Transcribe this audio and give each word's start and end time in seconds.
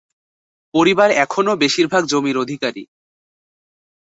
পরিবার 0.73 1.09
এখনও 1.23 1.53
বেশিরভাগ 1.63 2.03
জমির 2.05 2.37
অধিকারী। 2.37 2.83